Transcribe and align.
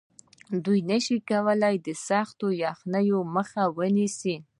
دوی 0.65 0.79
نشي 0.91 1.17
کولی 1.29 1.75
چې 1.77 1.81
د 1.85 1.87
سختې 2.07 2.47
یخنۍ 2.63 3.07
مخه 3.35 3.63
ونیسي 3.77 4.35